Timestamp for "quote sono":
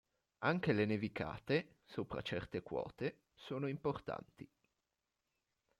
2.63-3.67